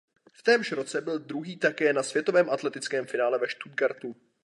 [0.33, 4.15] V témž roce byl druhý také na světovém atletickém finále ve Stuttgartu.